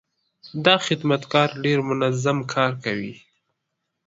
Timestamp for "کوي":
2.83-3.13